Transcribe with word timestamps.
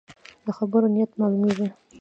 له 0.45 0.51
خبرو 0.57 0.87
نیت 0.95 1.11
معلومېږي. 1.19 1.67